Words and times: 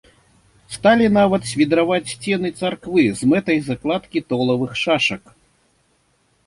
Сталі 0.75 1.09
нават 1.17 1.41
свідраваць 1.49 2.11
сцены 2.13 2.53
царквы 2.63 3.03
з 3.21 3.31
мэтай 3.35 3.63
закладкі 3.69 4.19
толавых 4.35 4.71
шашак. 4.85 5.23